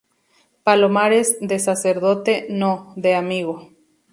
[0.63, 3.69] palomares, de sacerdote, no, de amigo.